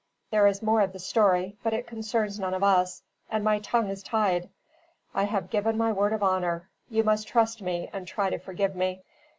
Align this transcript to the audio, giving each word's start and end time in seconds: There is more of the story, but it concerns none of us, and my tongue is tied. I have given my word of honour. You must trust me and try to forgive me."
There 0.31 0.47
is 0.47 0.63
more 0.63 0.81
of 0.81 0.93
the 0.93 0.97
story, 0.99 1.57
but 1.61 1.73
it 1.75 1.85
concerns 1.85 2.39
none 2.39 2.55
of 2.55 2.63
us, 2.63 3.03
and 3.29 3.43
my 3.43 3.59
tongue 3.59 3.89
is 3.91 4.01
tied. 4.01 4.49
I 5.13 5.25
have 5.25 5.51
given 5.51 5.77
my 5.77 5.91
word 5.91 6.11
of 6.13 6.23
honour. 6.23 6.67
You 6.89 7.03
must 7.03 7.27
trust 7.27 7.61
me 7.61 7.87
and 7.93 8.07
try 8.07 8.31
to 8.31 8.39
forgive 8.39 8.75
me." 8.75 9.03